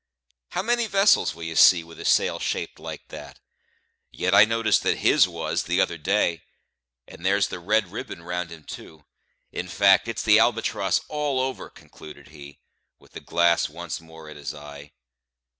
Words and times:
How 0.53 0.63
many 0.63 0.87
vessels 0.87 1.35
will 1.35 1.43
ye 1.43 1.53
see 1.53 1.83
with 1.83 1.99
a 1.99 2.05
sail 2.05 2.39
shaped 2.39 2.79
like 2.79 3.09
that? 3.09 3.37
Yet 4.09 4.33
I 4.33 4.45
noticed 4.45 4.81
that 4.81 4.97
his 5.05 5.27
was, 5.27 5.65
the 5.65 5.79
other 5.79 5.99
day. 5.99 6.41
And 7.07 7.23
there's 7.23 7.49
the 7.49 7.59
red 7.59 7.91
ribbon 7.91 8.23
round 8.23 8.49
him 8.49 8.63
too; 8.63 9.05
in 9.51 9.67
fact, 9.67 10.07
it's 10.07 10.23
the 10.23 10.39
Albatross 10.39 11.01
all 11.07 11.39
over," 11.39 11.69
concluded 11.69 12.29
he, 12.29 12.57
with 12.97 13.11
the 13.11 13.19
glass 13.21 13.69
once 13.69 14.01
more 14.01 14.27
at 14.27 14.37
his 14.37 14.55
eye. 14.55 14.91